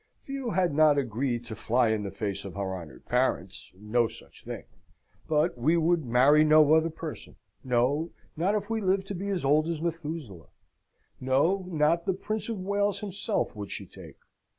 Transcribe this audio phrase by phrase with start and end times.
[0.19, 4.43] Theo had not agreed to fly in the face of her honoured parents no such
[4.43, 4.63] thing.
[5.27, 9.45] But we would marry no other person; no, not if we lived to be as
[9.45, 10.49] old as Methuselah;
[11.19, 14.17] no, not the Prince of Wales himself would she take.